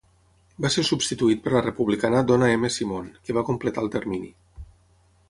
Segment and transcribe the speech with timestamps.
[0.63, 2.71] Va ser substituït per la republicana Donna M.
[2.79, 4.33] Simon, que va completar el termini.